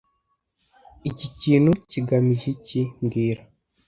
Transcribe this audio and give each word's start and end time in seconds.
Iki 1.09 1.27
kintu 1.41 1.71
kigamije 1.89 2.47
iki 2.55 2.81
mbwira 3.01 3.41